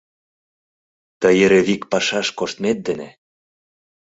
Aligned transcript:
Тый 1.21 1.35
эре 1.45 1.59
вик 1.67 1.81
пашаш 1.91 2.27
коштмет 2.37 2.77
дене... 2.87 3.09